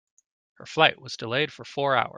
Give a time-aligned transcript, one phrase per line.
[0.55, 2.09] Her flight was delayed for four hours.